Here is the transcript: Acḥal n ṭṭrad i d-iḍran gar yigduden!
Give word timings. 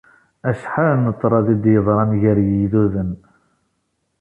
Acḥal 0.49 0.91
n 1.03 1.05
ṭṭrad 1.15 1.47
i 1.53 1.55
d-iḍran 1.63 2.11
gar 2.21 2.37
yigduden! 2.47 3.11